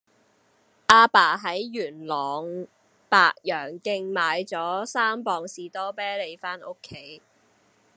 [0.87, 2.65] 亞爸喺元朗
[3.07, 7.21] 白楊徑買左三磅士多啤梨返屋企